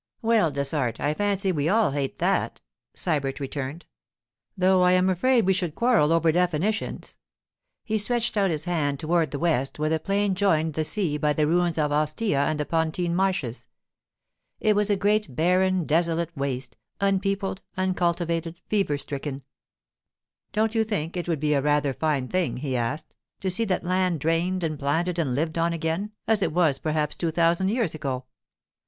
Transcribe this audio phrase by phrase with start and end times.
[0.23, 2.59] 'Well, Dessart, I fancy we all hate that,'
[2.95, 3.85] Sybert returned.
[4.57, 7.17] 'Though I am afraid we should quarrel over definitions.'
[7.83, 11.33] He stretched out his hand toward the west, where the plain joined the sea by
[11.33, 13.67] the ruins of Ostia and the Pontine Marshes.
[14.59, 19.43] It was a great, barren, desolate waste; unpeopled, uncultivated, fever stricken.
[20.51, 23.83] 'Don't you think it would be rather a fine thing,' he asked, 'to see that
[23.83, 27.93] land drained and planted and lived on again as it was perhaps two thousand years
[27.93, 28.25] ago?